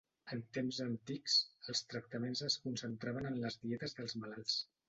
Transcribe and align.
En 0.35 0.39
temps 0.57 0.79
antics, 0.85 1.35
els 1.73 1.83
tractaments 1.93 2.43
es 2.49 2.57
concentraven 2.65 3.31
en 3.33 3.39
les 3.47 3.63
dietes 3.67 3.99
dels 4.01 4.19
malalts. 4.25 4.61